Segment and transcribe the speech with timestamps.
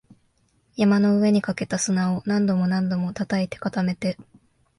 [0.77, 4.17] 山の上にかけた砂を何度も何度も叩いて、固めて